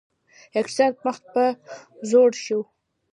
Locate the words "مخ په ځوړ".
1.05-2.31